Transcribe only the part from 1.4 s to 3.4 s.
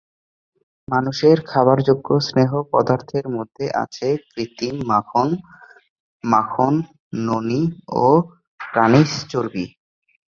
খাওয়ার যোগ্য স্নেহ পদার্থের